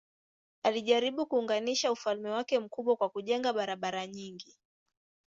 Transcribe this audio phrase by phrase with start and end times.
[0.63, 4.57] Alijaribu kuunganisha ufalme wake mkubwa kwa kujenga barabara nyingi.